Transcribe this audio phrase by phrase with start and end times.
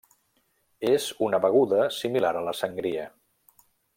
[0.91, 3.07] És una beguda similar a la sangria.